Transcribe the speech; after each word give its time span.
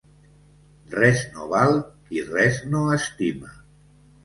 Res 0.93 1.21
no 1.35 1.45
val 1.51 1.77
qui 2.09 2.25
res 2.33 2.59
no 2.73 2.83
estima. 2.99 3.55